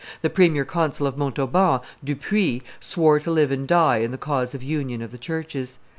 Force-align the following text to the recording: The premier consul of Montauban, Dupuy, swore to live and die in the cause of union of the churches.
The 0.23 0.31
premier 0.31 0.65
consul 0.65 1.05
of 1.05 1.15
Montauban, 1.15 1.81
Dupuy, 2.03 2.63
swore 2.79 3.19
to 3.19 3.29
live 3.29 3.51
and 3.51 3.67
die 3.67 3.97
in 3.97 4.09
the 4.09 4.17
cause 4.17 4.55
of 4.55 4.63
union 4.63 5.03
of 5.03 5.11
the 5.11 5.19
churches. 5.19 5.77